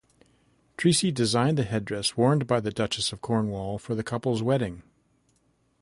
[0.79, 4.81] Treacy designed the headdress worn by the Duchess of Cornwall for the couple's wedding.